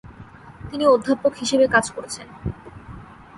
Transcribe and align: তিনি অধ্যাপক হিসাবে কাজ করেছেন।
তিনি 0.69 0.83
অধ্যাপক 0.85 1.33
হিসাবে 1.35 1.65
কাজ 1.67 1.85
করেছেন। 1.91 2.27